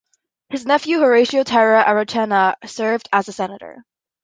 [0.49, 3.85] His nephew Horacio Terra Arocena served as a Senator.